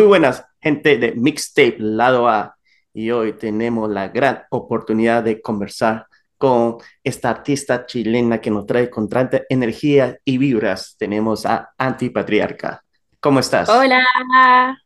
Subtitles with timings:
[0.00, 2.56] Muy buenas, gente de Mixtape Lado A.
[2.94, 6.06] Y hoy tenemos la gran oportunidad de conversar
[6.38, 10.96] con esta artista chilena que nos trae con tanta energía y vibras.
[10.98, 12.82] Tenemos a Antipatriarca.
[13.20, 13.68] ¿Cómo estás?
[13.68, 14.02] Hola,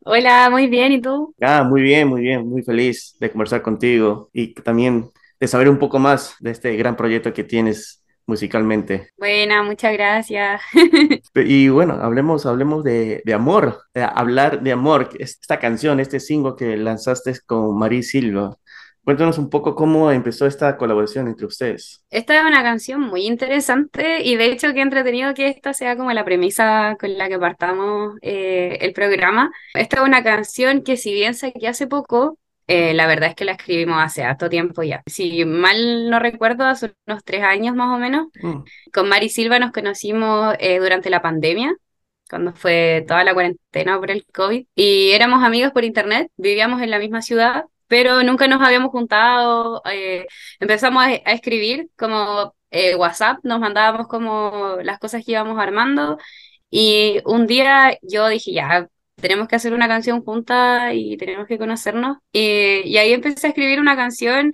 [0.01, 1.33] hola, muy bien, ¿y tú?
[1.41, 5.79] Ah, muy bien, muy bien, muy feliz de conversar contigo y también de saber un
[5.79, 9.11] poco más de este gran proyecto que tienes musicalmente.
[9.17, 10.61] Buena, muchas gracias.
[11.37, 16.55] Y bueno, hablemos, hablemos de, de amor, de hablar de amor, esta canción, este single
[16.57, 18.57] que lanzaste con Marí Silva.
[19.05, 22.03] Cuéntanos un poco cómo empezó esta colaboración entre ustedes.
[22.09, 26.11] Esta es una canción muy interesante y de hecho qué entretenido que esta sea como
[26.13, 29.53] la premisa con la que partamos eh, el programa.
[29.75, 33.35] Esta es una canción que si bien sé que hace poco, eh, la verdad es
[33.35, 35.03] que la escribimos hace harto tiempo ya.
[35.07, 38.29] Si mal no recuerdo, hace unos tres años más o menos.
[38.43, 38.63] Mm.
[38.93, 41.75] Con Mari Silva nos conocimos eh, durante la pandemia,
[42.31, 44.67] cuando fue toda la cuarentena por el COVID.
[44.75, 49.83] Y éramos amigos por internet, vivíamos en la misma ciudad, pero nunca nos habíamos juntado.
[49.91, 50.27] Eh,
[50.59, 52.55] empezamos a, a, escribir como
[52.97, 56.19] WhatsApp, nos mandábamos como las cosas que íbamos armando.
[56.71, 61.59] Y un día yo dije, ya, tenemos que hacer una canción junta y tenemos que
[61.59, 62.19] conocernos.
[62.33, 64.53] Eh, y ahí empecé a escribir una canción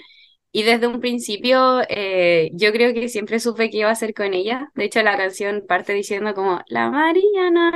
[0.52, 4.34] y desde un principio eh, yo creo que siempre supe que iba a ser con
[4.34, 4.70] ella.
[4.74, 7.70] De hecho, la canción parte diciendo como la Mariana,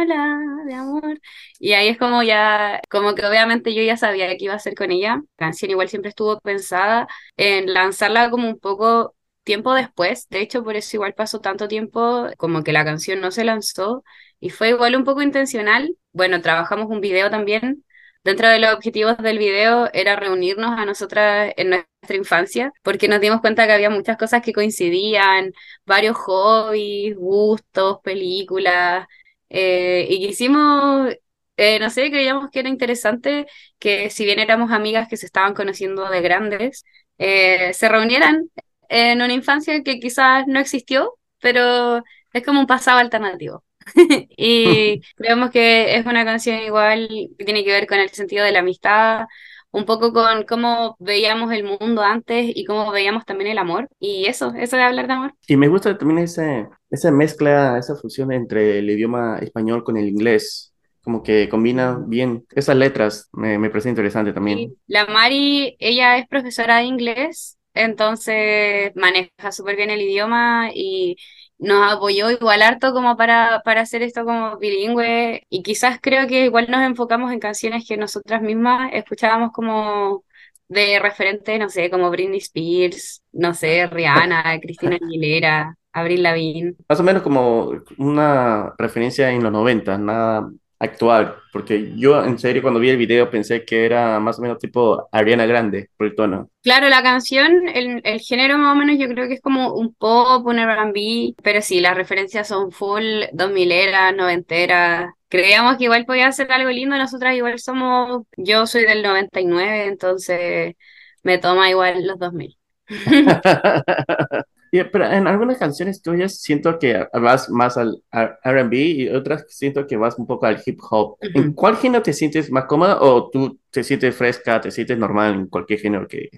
[0.66, 1.20] de amor.
[1.60, 4.74] Y ahí es como ya, como que obviamente yo ya sabía que iba a ser
[4.74, 5.16] con ella.
[5.38, 9.13] La canción igual siempre estuvo pensada en lanzarla como un poco
[9.44, 10.28] tiempo después.
[10.30, 14.04] De hecho, por eso igual pasó tanto tiempo como que la canción no se lanzó
[14.40, 15.96] y fue igual un poco intencional.
[16.12, 17.84] Bueno, trabajamos un video también.
[18.24, 23.20] Dentro de los objetivos del video era reunirnos a nosotras en nuestra infancia, porque nos
[23.20, 25.52] dimos cuenta que había muchas cosas que coincidían,
[25.84, 29.06] varios hobbies, gustos, películas,
[29.50, 31.12] eh, y quisimos,
[31.56, 33.46] eh, no sé, creíamos que era interesante
[33.78, 36.84] que si bien éramos amigas que se estaban conociendo de grandes,
[37.18, 38.50] eh, se reunieran
[38.88, 42.02] en una infancia que quizás no existió, pero
[42.32, 43.64] es como un pasado alternativo.
[44.36, 47.08] y creemos que es una canción igual
[47.38, 49.26] que tiene que ver con el sentido de la amistad,
[49.74, 53.88] un poco con cómo veíamos el mundo antes y cómo veíamos también el amor.
[53.98, 55.34] Y eso, eso de hablar de amor.
[55.48, 60.08] Y me gusta también ese, esa mezcla, esa fusión entre el idioma español con el
[60.08, 60.72] inglés.
[61.02, 64.74] Como que combina bien esas letras, me, me parece interesante también.
[64.86, 71.16] La Mari, ella es profesora de inglés, entonces maneja súper bien el idioma y
[71.58, 76.44] nos apoyó igual harto como para, para hacer esto como bilingüe y quizás creo que
[76.46, 80.24] igual nos enfocamos en canciones que nosotras mismas escuchábamos como
[80.68, 86.74] de referente, no sé, como Britney Spears, no sé, Rihanna, Cristina Aguilera, Avril Lavigne.
[86.88, 92.62] Más o menos como una referencia en los 90, nada actual, porque yo en serio
[92.62, 96.14] cuando vi el video pensé que era más o menos tipo Ariana Grande por el
[96.14, 96.50] tono.
[96.62, 99.94] Claro, la canción, el, el género más o menos yo creo que es como un
[99.94, 105.14] pop, un R&B, pero sí, las referencias son full 2000 era, noventera.
[105.28, 110.74] Creíamos que igual podía ser algo lindo, nosotras igual somos, yo soy del 99, entonces
[111.22, 112.56] me toma igual los 2000.
[114.90, 119.96] pero en algunas canciones tuyas siento que vas más al RB y otras siento que
[119.96, 121.16] vas un poco al hip hop.
[121.20, 125.34] ¿En cuál género te sientes más cómoda o tú te sientes fresca, te sientes normal
[125.34, 126.28] en cualquier género que,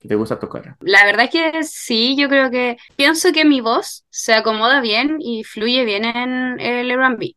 [0.00, 0.76] que te gusta tocar?
[0.80, 5.18] La verdad es que sí, yo creo que pienso que mi voz se acomoda bien
[5.20, 7.34] y fluye bien en el RB.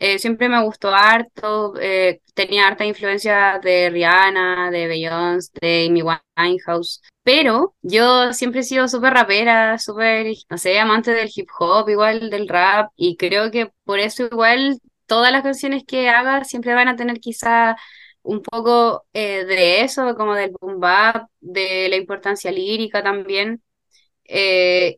[0.00, 6.02] Eh, siempre me gustó harto, eh, tenía harta influencia de Rihanna, de Beyoncé, de Amy
[6.02, 11.88] Winehouse, pero yo siempre he sido súper rapera, súper, no sé, amante del hip hop,
[11.88, 16.74] igual del rap, y creo que por eso igual todas las canciones que haga siempre
[16.74, 17.76] van a tener quizá
[18.22, 23.62] un poco eh, de eso, como del boom bap, de la importancia lírica también.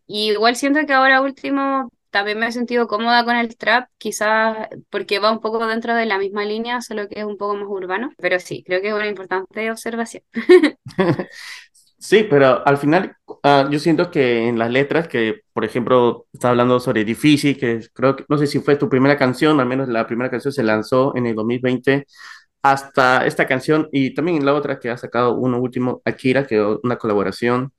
[0.07, 5.19] igual siento que ahora último también me he sentido cómoda con el trap, quizás porque
[5.19, 8.11] va un poco dentro de la misma línea, solo que es un poco más urbano,
[8.19, 10.23] pero sí, creo que es una importante observación.
[12.03, 16.49] Sí, pero al final uh, yo siento que en las letras, que por ejemplo está
[16.49, 19.87] hablando sobre Difícil, que creo que no sé si fue tu primera canción, al menos
[19.89, 22.07] la primera canción se lanzó en el 2020,
[22.63, 26.97] hasta esta canción y también la otra que ha sacado uno último, Akira, que una
[26.97, 27.73] colaboración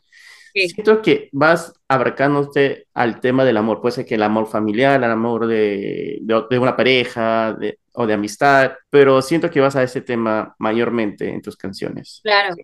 [0.54, 5.12] Siento que vas abarcándote al tema del amor, puede ser que el amor familiar, el
[5.12, 7.58] amor de, de, una pareja
[7.94, 12.22] o de amistad, pero siento que vas a ese tema mayormente en tus canciones.
[12.24, 12.56] Claro.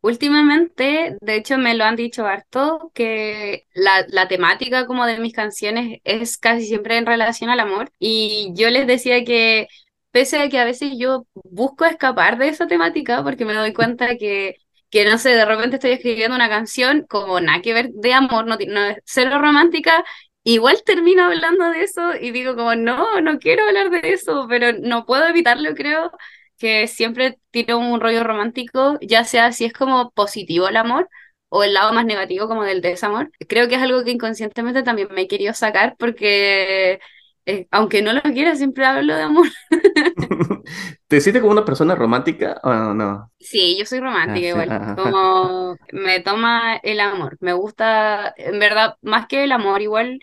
[0.00, 5.32] Últimamente, de hecho me lo han dicho harto, que la, la temática como de mis
[5.32, 9.68] canciones es casi siempre en relación al amor y yo les decía que
[10.10, 14.16] pese a que a veces yo busco escapar de esa temática porque me doy cuenta
[14.16, 14.56] que,
[14.92, 18.46] que no sé, de repente estoy escribiendo una canción como nada que ver de amor,
[18.46, 20.04] no, no es cero romántica,
[20.44, 24.72] igual termino hablando de eso y digo como, no, no quiero hablar de eso, pero
[24.78, 26.12] no puedo evitarlo, creo
[26.58, 31.08] que siempre tiro un rollo romántico, ya sea si es como positivo el amor
[31.48, 33.30] o el lado más negativo como del desamor.
[33.48, 37.00] Creo que es algo que inconscientemente también me he querido sacar porque
[37.46, 39.46] eh, aunque no lo quiera, siempre hablo de amor.
[41.08, 43.30] ¿Te sientes como una persona romántica o no?
[43.38, 44.96] Sí, yo soy romántica ah, igual.
[44.96, 47.36] Como me toma el amor.
[47.40, 50.20] Me gusta, en verdad, más que el amor, igual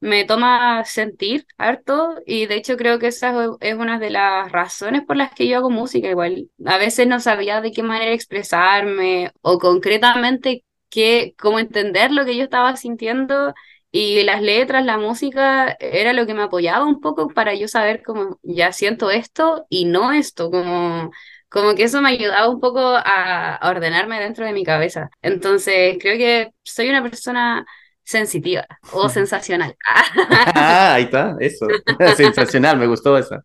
[0.00, 5.02] me toma sentir harto y de hecho creo que esa es una de las razones
[5.02, 6.48] por las que yo hago música igual.
[6.64, 12.36] A veces no sabía de qué manera expresarme o concretamente qué, cómo entender lo que
[12.36, 13.54] yo estaba sintiendo
[13.92, 18.02] y las letras, la música era lo que me apoyaba un poco para yo saber
[18.04, 21.10] cómo ya siento esto y no esto, como,
[21.48, 25.10] como que eso me ayudaba un poco a, ordenarme dentro de mi cabeza.
[25.22, 27.66] Entonces creo que soy una persona
[28.04, 29.74] sensitiva o sensacional.
[30.30, 31.66] ah, ahí está, eso.
[32.16, 33.44] Sensacional, me gustó esa.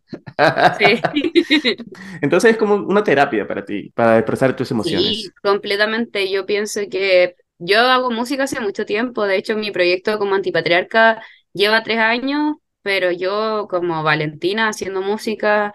[0.78, 1.74] sí.
[2.22, 5.22] Entonces es como una terapia para ti, para expresar tus emociones.
[5.22, 6.30] Sí, completamente.
[6.30, 11.22] Yo pienso que yo hago música hace mucho tiempo, de hecho mi proyecto como antipatriarca
[11.52, 15.72] lleva tres años, pero yo como Valentina haciendo música,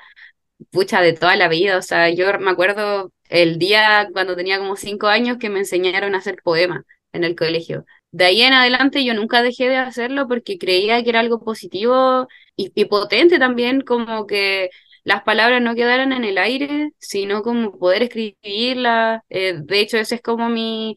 [0.72, 4.76] pucha, de toda la vida, o sea, yo me acuerdo el día cuando tenía como
[4.76, 6.84] cinco años que me enseñaron a hacer poemas
[7.14, 7.86] en el colegio.
[8.12, 12.28] De ahí en adelante yo nunca dejé de hacerlo porque creía que era algo positivo
[12.56, 14.70] y, potente también, como que
[15.04, 19.22] las palabras no quedaran en el aire, sino como poder escribirlas.
[19.30, 20.96] Eh, de hecho, ese es como mi,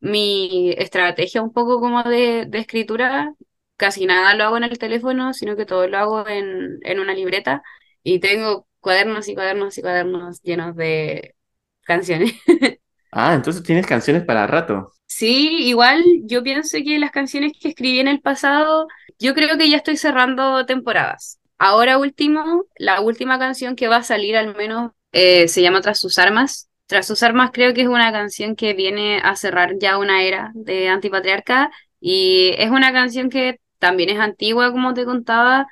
[0.00, 3.34] mi estrategia un poco como de, escritura,
[3.76, 7.14] casi nada lo hago en el teléfono, sino que todo lo hago en, en una
[7.14, 7.62] libreta
[8.02, 11.34] y tengo cuadernos y cuadernos y cuadernos llenos de
[11.82, 12.34] canciones.
[13.18, 14.92] Ah, entonces tienes canciones para rato.
[15.06, 18.88] Sí, igual yo pienso que las canciones que escribí en el pasado,
[19.18, 21.38] yo creo que ya estoy cerrando temporadas.
[21.56, 25.98] Ahora último, la última canción que va a salir al menos eh, se llama Tras
[25.98, 29.98] sus armas tras sus armas creo que es una canción que viene a cerrar ya
[29.98, 35.66] una era de antipatriarca y es una canción que también es antigua, como te contaba,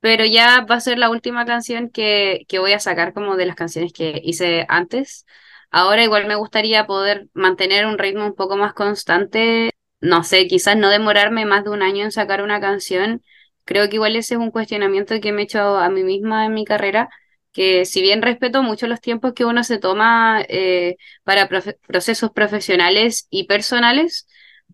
[0.00, 3.46] pero ya va a ser la última canción que, que voy a sacar como de
[3.46, 5.26] las canciones que hice antes.
[5.70, 9.70] Ahora igual me gustaría poder mantener un ritmo un poco más constante,
[10.00, 13.22] no sé, quizás no demorarme más de un año en sacar una canción.
[13.64, 16.54] Creo que igual ese es un cuestionamiento que me he hecho a mí misma en
[16.54, 17.08] mi carrera,
[17.52, 23.26] que si bien respeto mucho los tiempos que uno se toma eh, para procesos profesionales
[23.30, 24.26] y personales,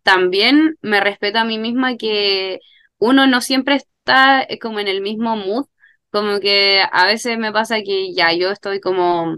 [0.02, 2.61] también me respeto a mí misma que
[2.99, 5.67] uno no siempre está eh, como en el mismo mood,
[6.11, 9.37] como que a veces me pasa que ya yo estoy como,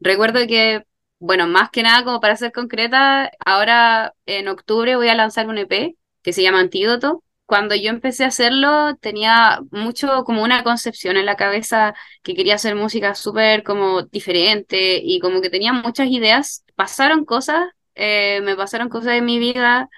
[0.00, 0.84] recuerdo que,
[1.18, 5.58] bueno, más que nada como para ser concreta, ahora en octubre voy a lanzar un
[5.58, 11.16] EP que se llama Antídoto cuando yo empecé a hacerlo tenía mucho como una concepción
[11.16, 16.06] en la cabeza que quería hacer música súper como diferente y como que tenía muchas
[16.10, 16.64] ideas.
[16.76, 17.64] Pasaron cosas,
[17.96, 19.88] eh, me pasaron cosas en mi vida,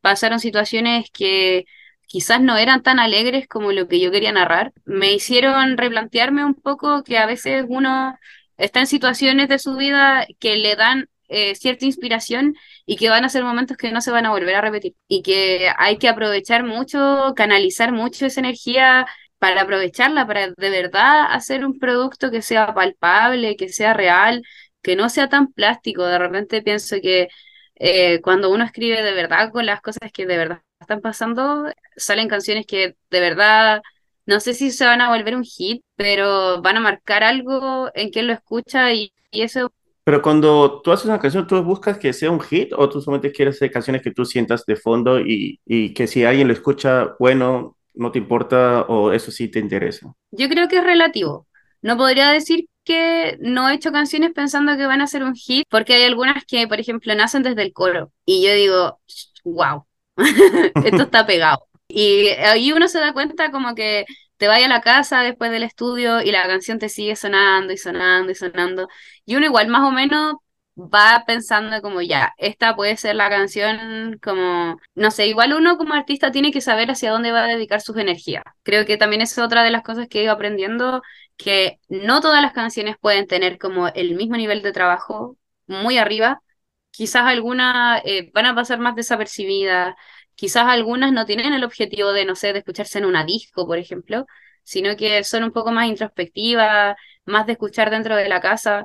[0.00, 1.66] pasaron situaciones que
[2.06, 4.72] quizás no eran tan alegres como lo que yo quería narrar.
[4.86, 8.16] Me hicieron replantearme un poco que a veces uno
[8.56, 12.54] está en situaciones de su vida que le dan eh, cierta inspiración
[12.86, 15.22] y que van a ser momentos que no se van a volver a repetir y
[15.22, 19.06] que hay que aprovechar mucho, canalizar mucho esa energía
[19.38, 24.42] para aprovecharla, para de verdad hacer un producto que sea palpable, que sea real,
[24.82, 26.04] que no sea tan plástico.
[26.04, 27.28] De repente pienso que
[27.76, 32.28] eh, cuando uno escribe de verdad con las cosas que de verdad están pasando, salen
[32.28, 33.82] canciones que de verdad
[34.26, 38.10] no sé si se van a volver un hit, pero van a marcar algo en
[38.10, 39.72] quien lo escucha y, y eso
[40.04, 43.32] pero cuando tú haces una canción, ¿tú buscas que sea un hit o tú solamente
[43.32, 47.14] quieres hacer canciones que tú sientas de fondo y, y que si alguien lo escucha,
[47.18, 50.12] bueno, no te importa o eso sí te interesa?
[50.30, 51.46] Yo creo que es relativo.
[51.82, 55.66] No podría decir que no he hecho canciones pensando que van a ser un hit,
[55.68, 59.00] porque hay algunas que, por ejemplo, nacen desde el coro y yo digo,
[59.44, 59.84] wow,
[60.84, 61.66] esto está pegado.
[61.88, 64.04] Y ahí uno se da cuenta como que
[64.42, 67.76] te vaya a la casa después del estudio y la canción te sigue sonando y
[67.76, 68.88] sonando y sonando.
[69.24, 70.34] Y uno igual más o menos
[70.76, 75.94] va pensando como ya, esta puede ser la canción como, no sé, igual uno como
[75.94, 78.42] artista tiene que saber hacia dónde va a dedicar sus energías.
[78.64, 81.02] Creo que también es otra de las cosas que he ido aprendiendo,
[81.36, 85.36] que no todas las canciones pueden tener como el mismo nivel de trabajo
[85.68, 86.42] muy arriba.
[86.90, 89.94] Quizás algunas eh, van a pasar más desapercibidas,
[90.42, 93.78] Quizás algunas no tienen el objetivo de, no sé, de escucharse en una disco, por
[93.78, 94.26] ejemplo,
[94.64, 98.84] sino que son un poco más introspectivas, más de escuchar dentro de la casa.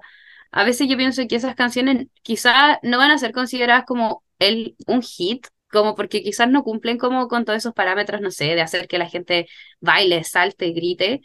[0.52, 4.76] A veces yo pienso que esas canciones quizás no van a ser consideradas como el,
[4.86, 8.62] un hit, como porque quizás no cumplen como con todos esos parámetros, no sé, de
[8.62, 9.48] hacer que la gente
[9.80, 11.22] baile, salte, grite,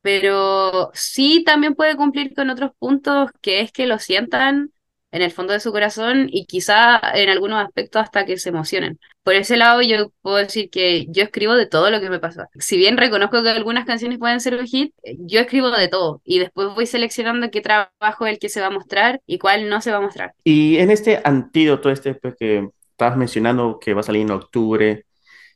[0.00, 4.72] pero sí también puede cumplir con otros puntos, que es que lo sientan
[5.10, 9.00] en el fondo de su corazón y quizá en algunos aspectos hasta que se emocionen.
[9.22, 12.48] Por ese lado yo puedo decir que yo escribo de todo lo que me pasa.
[12.58, 16.40] Si bien reconozco que algunas canciones pueden ser un hit, yo escribo de todo y
[16.40, 19.80] después voy seleccionando qué trabajo es el que se va a mostrar y cuál no
[19.80, 20.34] se va a mostrar.
[20.42, 25.06] Y en este antídoto, este pues, que estabas mencionando que va a salir en octubre,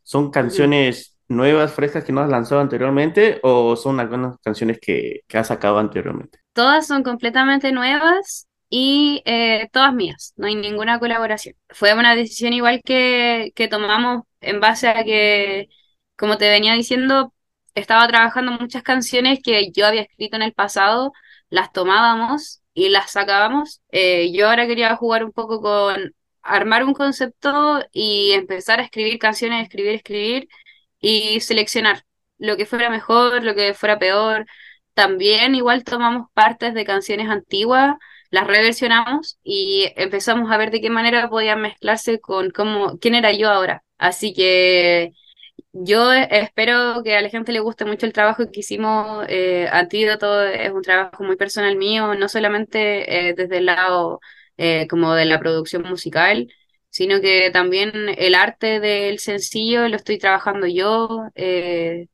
[0.04, 5.38] ¿son canciones nuevas, frescas que no has lanzado anteriormente o son algunas canciones que, que
[5.38, 6.38] has sacado anteriormente?
[6.52, 11.54] Todas son completamente nuevas y eh, todas mías, no hay ninguna colaboración.
[11.70, 15.68] Fue una decisión igual que, que tomamos en base a que,
[16.16, 17.32] como te venía diciendo,
[17.74, 21.12] estaba trabajando muchas canciones que yo había escrito en el pasado,
[21.50, 23.82] las tomábamos y las sacábamos.
[23.90, 29.18] Eh, yo ahora quería jugar un poco con armar un concepto y empezar a escribir
[29.18, 30.48] canciones, escribir, escribir
[31.00, 32.04] y seleccionar
[32.38, 34.46] lo que fuera mejor, lo que fuera peor.
[34.94, 37.96] También igual tomamos partes de canciones antiguas
[38.30, 43.32] las reversionamos y empezamos a ver de qué manera podían mezclarse con cómo, quién era
[43.32, 43.82] yo ahora.
[43.98, 45.12] Así que
[45.72, 49.24] yo espero que a la gente le guste mucho el trabajo que hicimos.
[49.28, 54.20] Eh, Antídoto es un trabajo muy personal mío, no solamente eh, desde el lado
[54.56, 56.48] eh, como de la producción musical,
[56.90, 61.24] sino que también el arte del sencillo lo estoy trabajando yo.
[61.34, 62.08] Eh,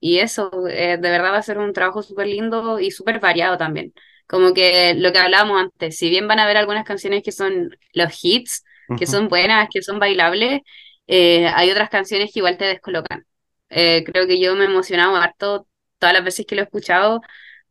[0.00, 3.92] y eso, de verdad va a ser un trabajo súper lindo y súper variado también.
[4.30, 7.76] Como que lo que hablábamos antes, si bien van a haber algunas canciones que son
[7.94, 8.64] los hits,
[8.96, 10.60] que son buenas, que son bailables,
[11.08, 13.26] eh, hay otras canciones que igual te descolocan.
[13.70, 15.66] Eh, creo que yo me he emocionado harto
[15.98, 17.22] todas las veces que lo he escuchado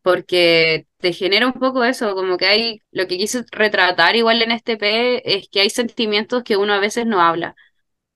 [0.02, 4.52] porque te genera un poco eso, como que hay, lo que quise retratar igual en
[4.52, 7.56] este P es que hay sentimientos que uno a veces no habla.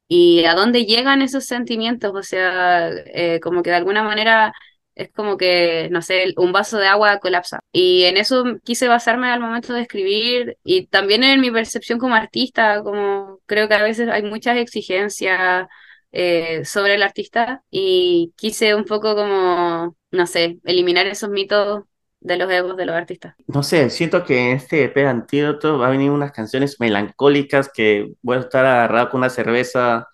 [0.07, 2.11] ¿Y a dónde llegan esos sentimientos?
[2.13, 4.53] O sea, eh, como que de alguna manera
[4.95, 7.59] es como que, no sé, un vaso de agua colapsa.
[7.71, 12.15] Y en eso quise basarme al momento de escribir y también en mi percepción como
[12.15, 15.67] artista, como creo que a veces hay muchas exigencias
[16.11, 21.83] eh, sobre el artista y quise un poco como, no sé, eliminar esos mitos
[22.19, 23.35] de los egos de los artistas.
[23.47, 28.13] No sé, siento que en este EP Antídoto va a venir unas canciones melancólicas que
[28.21, 30.07] voy a estar agarrado con una cerveza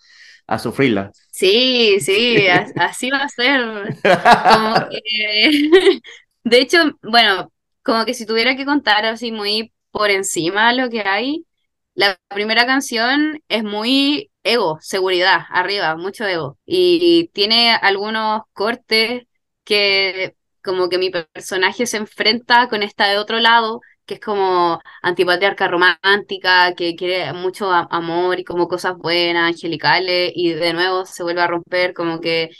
[0.46, 1.12] a sufrirla.
[1.40, 3.96] Sí, sí, así va a ser.
[6.44, 7.50] de hecho, bueno,
[7.82, 11.46] como que si tuviera que contar así muy por encima lo que hay,
[11.94, 16.58] la primera canción es muy ego, seguridad, arriba, mucho ego.
[16.66, 19.22] Y tiene algunos cortes
[19.64, 23.80] que como que mi personaje se enfrenta con esta de otro lado
[24.10, 30.52] que es como antipatriarca romántica, que quiere mucho amor y como cosas buenas, angelicales, y
[30.52, 32.50] de nuevo se vuelve a romper, como que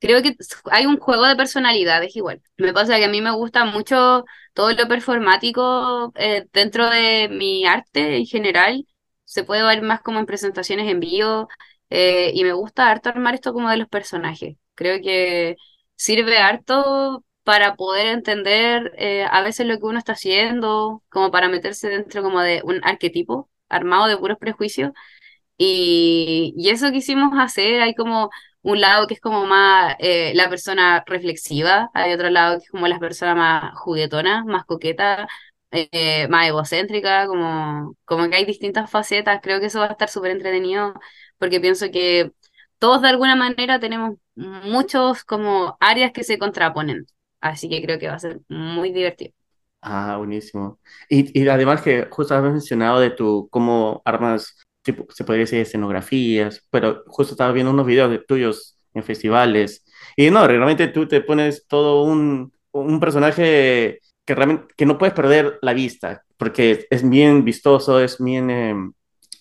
[0.00, 0.36] creo que
[0.70, 2.42] hay un juego de personalidades igual.
[2.58, 4.24] Me pasa que a mí me gusta mucho
[4.54, 8.86] todo lo performático eh, dentro de mi arte en general.
[9.24, 11.48] Se puede ver más como en presentaciones en vivo
[11.90, 14.56] eh, y me gusta harto armar esto como de los personajes.
[14.74, 15.56] Creo que
[15.96, 21.48] sirve harto para poder entender eh, a veces lo que uno está haciendo, como para
[21.48, 24.92] meterse dentro como de un arquetipo armado de puros prejuicios.
[25.56, 28.30] Y, y eso quisimos hacer, hay como
[28.62, 32.70] un lado que es como más eh, la persona reflexiva, hay otro lado que es
[32.70, 35.28] como la persona más juguetona, más coqueta,
[35.70, 40.08] eh, más egocéntrica, como, como que hay distintas facetas, creo que eso va a estar
[40.08, 40.94] súper entretenido,
[41.38, 42.32] porque pienso que
[42.78, 47.06] todos de alguna manera tenemos muchos como áreas que se contraponen.
[47.50, 49.32] Así que creo que va a ser muy divertido.
[49.86, 50.80] Ah, buenísimo.
[51.10, 55.60] Y, y además que justo has mencionado de tu cómo armas, tipo, se podría decir
[55.60, 59.84] escenografías, pero justo estaba viendo unos videos de tuyos en festivales.
[60.16, 65.14] Y no, realmente tú te pones todo un, un personaje que realmente que no puedes
[65.14, 68.92] perder la vista, porque es bien vistoso, es bien em,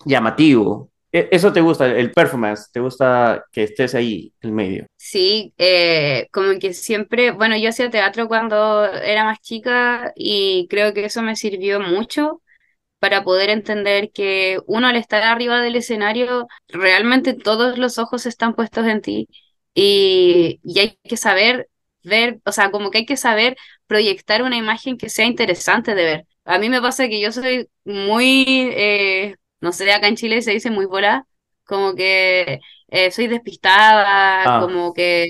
[0.06, 0.92] llamativo.
[1.14, 2.72] E, ¿Eso te gusta, el performance?
[2.72, 4.88] ¿Te gusta que estés ahí en medio?
[4.98, 10.92] Sí, eh, como que siempre, bueno, yo hacía teatro cuando era más chica y creo
[10.94, 12.42] que eso me sirvió mucho
[13.00, 18.56] para poder entender que uno al estar arriba del escenario, realmente todos los ojos están
[18.56, 19.28] puestos en ti
[19.76, 21.70] y, y hay que saber
[22.04, 23.56] ver, o sea, como que hay que saber
[23.88, 26.28] proyectar una imagen que sea interesante de ver.
[26.46, 28.70] A mí me pasa que yo soy muy...
[28.74, 31.26] Eh, no sé, acá en Chile se dice muy bola,
[31.66, 34.62] como que eh, soy despistada, ah.
[34.62, 35.30] como que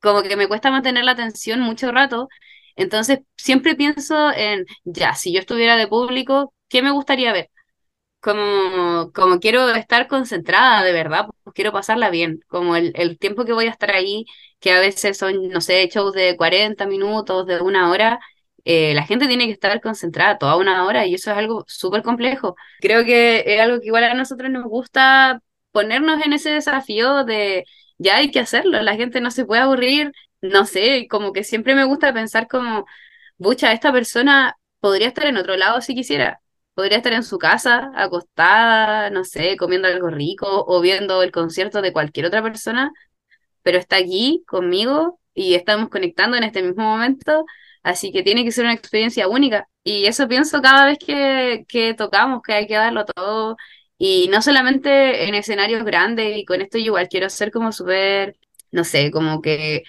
[0.00, 2.28] como que me cuesta mantener la atención mucho rato.
[2.76, 7.50] Entonces, siempre pienso en, ya, si yo estuviera de público, ¿qué me gustaría ver?
[8.20, 13.44] Como, como quiero estar concentrada de verdad, pues quiero pasarla bien, como el, el tiempo
[13.44, 14.26] que voy a estar ahí,
[14.60, 18.20] que a veces son, no sé, shows de 40 minutos, de una hora,
[18.70, 22.02] eh, la gente tiene que estar concentrada toda una hora y eso es algo súper
[22.02, 22.54] complejo.
[22.80, 25.40] Creo que es algo que igual a nosotros nos gusta
[25.72, 27.64] ponernos en ese desafío de
[27.96, 31.74] ya hay que hacerlo, la gente no se puede aburrir, no sé, como que siempre
[31.74, 32.84] me gusta pensar como,
[33.38, 36.40] bucha, esta persona podría estar en otro lado si quisiera,
[36.74, 41.80] podría estar en su casa, acostada, no sé, comiendo algo rico o viendo el concierto
[41.80, 42.92] de cualquier otra persona,
[43.62, 47.46] pero está aquí conmigo y estamos conectando en este mismo momento,
[47.82, 49.68] así que tiene que ser una experiencia única.
[49.84, 53.56] Y eso pienso cada vez que, que tocamos, que hay que darlo todo
[53.98, 58.36] y no solamente en escenarios grandes, y con esto yo igual quiero ser como súper,
[58.70, 59.82] no sé, como que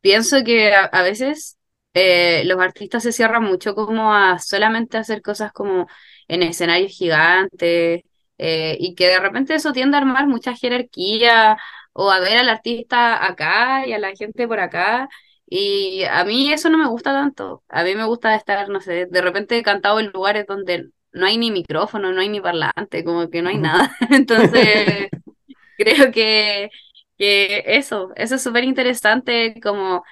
[0.00, 1.58] pienso que a, veces
[1.94, 5.86] eh, los artistas se cierran mucho como a solamente hacer cosas como
[6.28, 8.02] en escenarios gigantes,
[8.38, 11.56] eh, y que de repente eso tiende a armar mucha jerarquía,
[11.92, 15.08] o a ver al artista acá y a la gente por acá.
[15.46, 17.62] Y a mí eso no me gusta tanto.
[17.68, 21.38] A mí me gusta estar, no sé, de repente cantado en lugares donde no hay
[21.38, 23.96] ni micrófono, no hay ni parlante, como que no hay nada.
[24.10, 25.08] Entonces,
[25.78, 26.70] creo que,
[27.18, 30.04] que eso, eso es súper interesante, como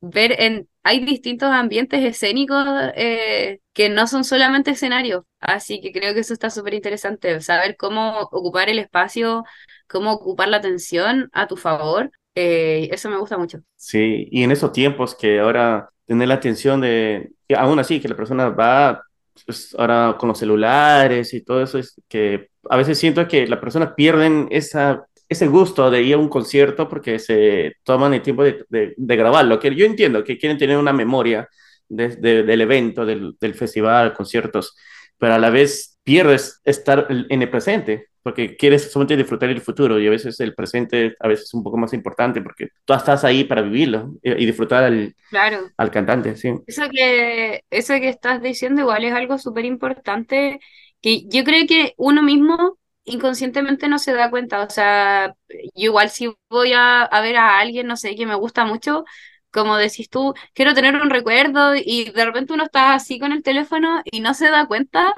[0.00, 6.14] ver en, hay distintos ambientes escénicos eh, que no son solamente escenarios, así que creo
[6.14, 9.44] que eso está súper interesante, saber cómo ocupar el espacio,
[9.88, 13.60] cómo ocupar la atención a tu favor, eh, eso me gusta mucho.
[13.76, 18.16] Sí, y en esos tiempos que ahora tener la atención de, aún así, que la
[18.16, 19.02] persona va
[19.46, 23.58] pues ahora con los celulares y todo eso, es que a veces siento que las
[23.58, 28.44] personas pierden esa, ese gusto de ir a un concierto porque se toman el tiempo
[28.44, 31.48] de, de, grabarlo, que yo entiendo que quieren tener una memoria
[31.88, 34.76] del evento, del, del festival, conciertos,
[35.18, 40.00] pero a la vez pierdes estar en el presente porque quieres solamente disfrutar el futuro
[40.00, 43.22] y a veces el presente a veces es un poco más importante porque tú estás
[43.22, 45.70] ahí para vivirlo y, disfrutar al, claro.
[45.76, 46.54] al cantante, sí.
[46.66, 50.58] Eso que, eso que estás diciendo igual es algo súper importante
[51.02, 56.08] que yo creo que uno mismo inconscientemente no se da cuenta, o sea, yo igual
[56.08, 59.04] si voy a, a ver a alguien, no sé, que me gusta mucho,
[59.50, 63.42] como decís tú, quiero tener un recuerdo y de repente uno está así con el
[63.42, 65.12] teléfono y no se da cuenta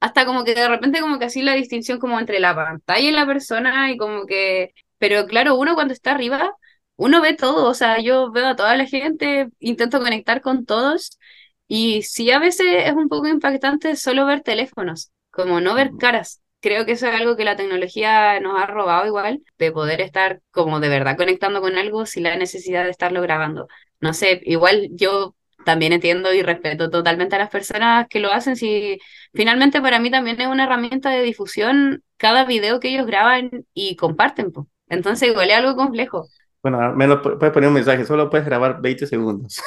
[0.00, 3.12] hasta como que de repente como que así la distinción como entre la pantalla y
[3.12, 6.52] la persona y como que, pero claro, uno cuando está arriba,
[6.96, 11.18] uno ve todo, o sea, yo veo a toda la gente, intento conectar con todos
[11.68, 16.42] y sí a veces es un poco impactante solo ver teléfonos, como no ver caras.
[16.60, 20.40] Creo que eso es algo que la tecnología nos ha robado igual, de poder estar
[20.50, 23.68] como de verdad conectando con algo sin la necesidad de estarlo grabando.
[24.00, 25.35] No sé, igual yo
[25.66, 28.54] también entiendo y respeto totalmente a las personas que lo hacen.
[28.54, 28.98] Si
[29.34, 33.96] finalmente para mí también es una herramienta de difusión cada video que ellos graban y
[33.96, 34.52] comparten.
[34.52, 34.66] Pues.
[34.88, 36.28] Entonces igual es algo complejo.
[36.62, 39.60] Bueno, al menos puedes poner un mensaje, solo puedes grabar 20 segundos.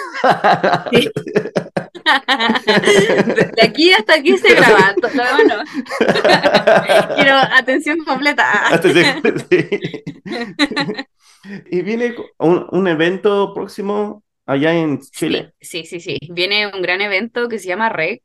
[3.55, 5.63] De aquí hasta aquí se graba, no.
[7.15, 8.73] Quiero atención completa.
[8.73, 9.69] Atención, sí.
[11.71, 15.53] Y viene un, un evento próximo allá en Chile.
[15.61, 18.23] Sí, sí, sí, Viene un gran evento que se llama REC.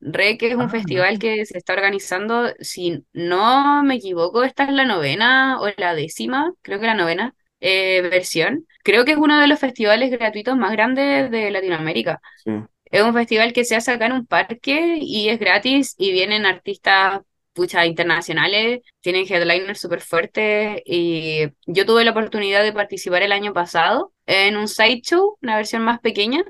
[0.00, 4.72] REC es un ah, festival que se está organizando, si no me equivoco, esta es
[4.72, 8.66] la novena o la décima, creo que la novena eh, versión.
[8.82, 12.20] Creo que es uno de los festivales gratuitos más grandes de Latinoamérica.
[12.84, 16.44] Es un festival que se hace acá en un parque y es gratis y vienen
[16.44, 17.20] artistas
[17.52, 23.52] pucha, internacionales, tienen headliners súper fuertes y yo tuve la oportunidad de participar el año
[23.52, 26.42] pasado en un sideshow, una versión más pequeña,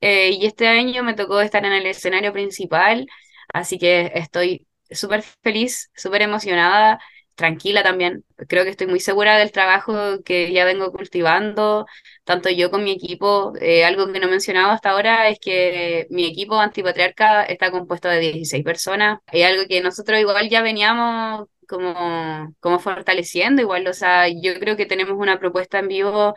[0.00, 3.06] eh, y este año me tocó estar en el escenario principal,
[3.52, 7.00] así que estoy súper feliz, súper emocionada
[7.34, 8.24] tranquila también.
[8.48, 11.86] Creo que estoy muy segura del trabajo que ya vengo cultivando,
[12.24, 13.52] tanto yo con mi equipo.
[13.60, 18.08] Eh, algo que no he mencionado hasta ahora es que mi equipo antipatriarca está compuesto
[18.08, 19.18] de 16 personas.
[19.32, 24.76] Es algo que nosotros igual ya veníamos como, como fortaleciendo, igual, o sea, yo creo
[24.76, 26.34] que tenemos una propuesta en vivo,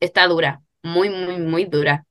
[0.00, 2.04] está dura, muy, muy, muy dura.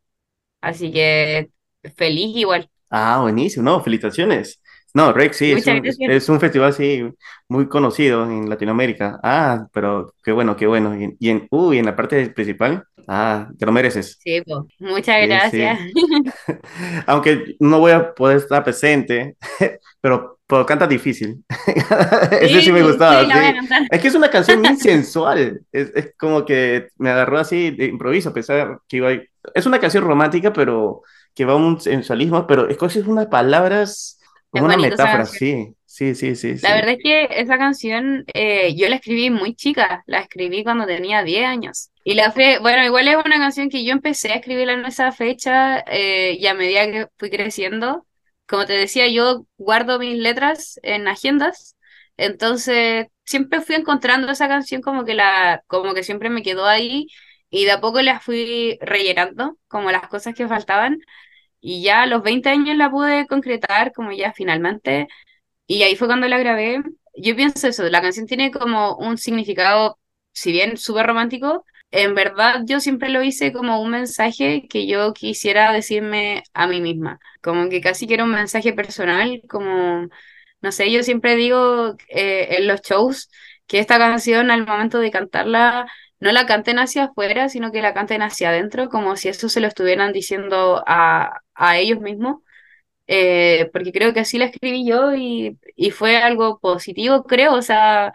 [0.62, 1.50] Así que
[1.96, 2.70] feliz igual.
[2.90, 4.62] Ah, buenísimo, no, felicitaciones.
[4.96, 7.04] No, Rex sí, es un, es un, festival sí
[7.48, 9.20] muy conocido en Latinoamérica.
[9.24, 10.96] Ah, pero qué bueno, qué bueno.
[11.20, 14.20] Y, en, uy, en la parte principal, ah, te lo mereces.
[14.20, 15.80] Sí, pues, muchas gracias.
[17.08, 19.36] Aunque no voy a poder estar presente,
[20.00, 21.44] pero, pero canta difícil.
[22.40, 23.24] Ese sí, me gustaba.
[23.90, 25.62] Es que es una canción muy sensual.
[25.72, 29.10] Es, es, como que me agarró así de improviso, a pesar que iba
[29.54, 31.02] es una canción romántica, pero
[31.34, 34.20] que va a un sensualismo, pero escoges unas palabras
[34.54, 36.56] como una metáfora, sí, sí, sí, sí.
[36.62, 40.86] La verdad es que esa canción eh, yo la escribí muy chica, la escribí cuando
[40.86, 41.90] tenía 10 años.
[42.04, 45.12] Y la fe, bueno, igual es una canción que yo empecé a escribirla en esa
[45.12, 48.06] fecha eh, y a medida que fui creciendo,
[48.48, 51.76] como te decía, yo guardo mis letras en agendas,
[52.18, 57.08] entonces siempre fui encontrando esa canción como que la, como que siempre me quedó ahí
[57.50, 61.00] y de a poco la fui rellenando, como las cosas que faltaban.
[61.66, 65.08] Y ya a los 20 años la pude concretar, como ya finalmente.
[65.68, 66.82] Y ahí fue cuando la grabé.
[67.16, 70.00] Yo pienso eso, la canción tiene como un significado,
[70.34, 75.14] si bien súper romántico, en verdad yo siempre lo hice como un mensaje que yo
[75.14, 80.08] quisiera decirme a mí misma, como que casi que era un mensaje personal, como,
[80.62, 83.30] no sé, yo siempre digo eh, en los shows
[83.68, 85.88] que esta canción al momento de cantarla
[86.24, 89.60] no la canten hacia afuera, sino que la canten hacia adentro, como si eso se
[89.62, 92.42] lo estuvieran diciendo a, a ellos mismos,
[93.08, 97.62] eh, porque creo que así la escribí yo y, y fue algo positivo, creo, o
[97.62, 98.14] sea,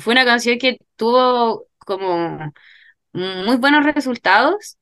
[0.00, 2.52] fue una canción que tuvo como
[3.12, 4.76] muy buenos resultados.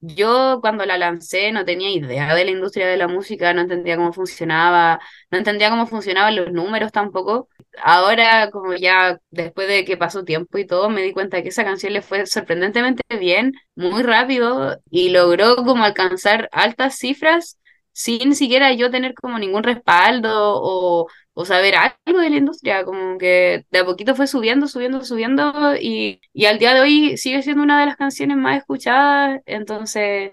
[0.00, 3.96] Yo cuando la lancé no tenía idea de la industria de la música, no entendía
[3.96, 7.48] cómo funcionaba, no entendía cómo funcionaban los números tampoco.
[7.82, 11.64] Ahora, como ya después de que pasó tiempo y todo, me di cuenta que esa
[11.64, 17.58] canción le fue sorprendentemente bien, muy rápido y logró como alcanzar altas cifras
[17.92, 20.30] sin siquiera yo tener como ningún respaldo
[20.62, 25.04] o, o saber algo de la industria, como que de a poquito fue subiendo, subiendo,
[25.04, 29.40] subiendo y, y al día de hoy sigue siendo una de las canciones más escuchadas,
[29.46, 30.32] entonces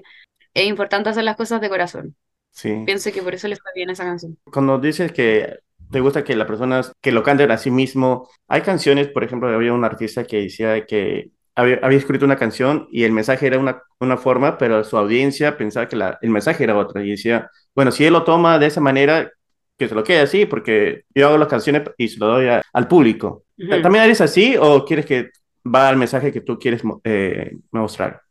[0.54, 2.16] es importante hacer las cosas de corazón.
[2.52, 2.70] Sí.
[2.86, 4.38] Pienso que por eso le fue bien esa canción.
[4.44, 5.60] Cuando dices que
[5.92, 9.50] te gusta que las personas que lo canten a sí mismo, hay canciones, por ejemplo,
[9.50, 13.60] había un artista que decía que había, había escrito una canción y el mensaje era
[13.60, 17.50] una, una forma, pero su audiencia pensaba que la, el mensaje era otra y decía,
[17.76, 19.32] bueno, si él lo toma de esa manera,
[19.78, 22.88] que se lo quede así, porque yo hago las canciones y se lo doy al
[22.88, 23.46] público.
[23.82, 25.32] ¿También eres así o quieres que
[25.66, 28.22] va al mensaje que tú quieres eh, mostrar?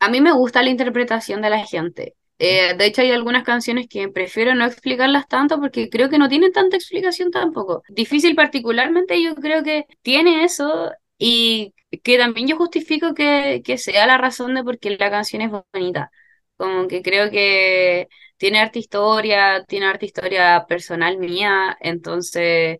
[0.00, 2.14] A mí me gusta la interpretación de la gente.
[2.38, 6.28] Eh, de hecho, hay algunas canciones que prefiero no explicarlas tanto porque creo que no
[6.28, 7.82] tienen tanta explicación tampoco.
[7.88, 14.06] Difícil particularmente, yo creo que tiene eso y que también yo justifico que, que sea
[14.06, 16.10] la razón de por qué la canción es bonita.
[16.56, 22.78] Como que creo que tiene arte historia, tiene arte historia personal mía, entonces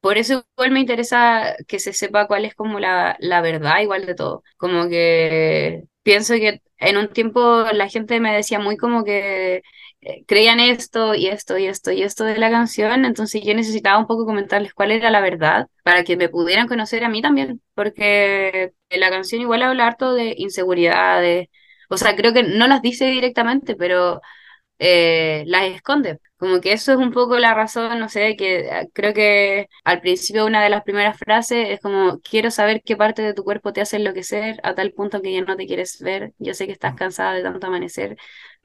[0.00, 4.04] por eso igual me interesa que se sepa cuál es como la, la verdad igual
[4.06, 4.42] de todo.
[4.58, 9.62] Como que pienso que en un tiempo la gente me decía muy como que
[10.00, 13.98] eh, creían esto y esto y esto y esto de la canción, entonces yo necesitaba
[13.98, 17.62] un poco comentarles cuál era la verdad para que me pudieran conocer a mí también,
[17.74, 21.48] porque la canción igual habla harto de inseguridades,
[21.88, 24.20] o sea, creo que no las dice directamente, pero
[24.78, 26.18] eh, las esconde.
[26.36, 30.00] Como que eso es un poco la razón, no sé, que eh, creo que al
[30.00, 33.72] principio una de las primeras frases es como, quiero saber qué parte de tu cuerpo
[33.72, 36.72] te hace enloquecer a tal punto que ya no te quieres ver, yo sé que
[36.72, 38.16] estás cansada de tanto amanecer.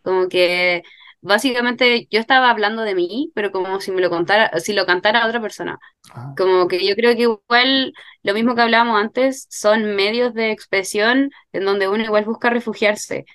[0.01, 0.83] Como que
[1.21, 5.27] básicamente yo estaba hablando de mí, pero como si me lo contara, si lo cantara
[5.27, 5.79] otra persona.
[6.13, 6.33] Ah.
[6.37, 7.93] Como que yo creo que igual
[8.23, 13.25] lo mismo que hablábamos antes son medios de expresión en donde uno igual busca refugiarse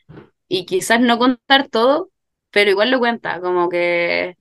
[0.49, 2.11] y quizás no contar todo,
[2.55, 4.37] pero igual lo cuenta, como que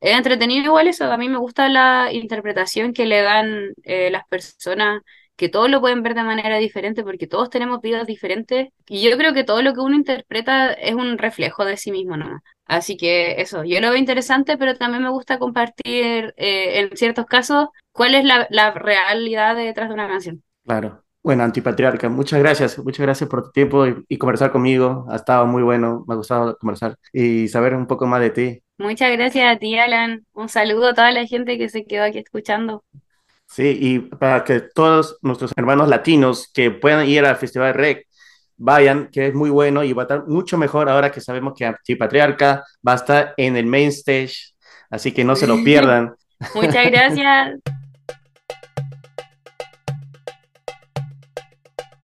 [0.00, 4.26] es entretenido igual eso, a mí me gusta la interpretación que le dan eh, las
[4.28, 5.02] personas,
[5.36, 9.16] que todos lo pueden ver de manera diferente porque todos tenemos vidas diferentes y yo
[9.16, 12.42] creo que todo lo que uno interpreta es un reflejo de sí mismo nomás.
[12.64, 17.26] Así que eso, yo lo veo interesante, pero también me gusta compartir eh, en ciertos
[17.26, 20.42] casos cuál es la, la realidad detrás de una canción.
[20.64, 21.04] Claro.
[21.28, 25.04] Bueno, antipatriarca, muchas gracias, muchas gracias por tu tiempo y, conversar conmigo.
[25.10, 28.62] Ha estado muy bueno, me ha gustado conversar y saber un poco más de ti.
[28.78, 30.24] Muchas gracias a ti, Alan.
[30.32, 32.82] Un saludo a toda la gente que se quedó aquí escuchando.
[33.44, 38.06] Sí, y para que todos nuestros hermanos latinos que puedan ir al Festival REC
[38.56, 41.66] vayan, que es muy bueno y va a estar mucho mejor ahora que sabemos que
[41.66, 44.54] Antipatriarca va a estar en el main stage,
[44.88, 46.14] así que no se lo pierdan.
[46.54, 47.60] Muchas gracias.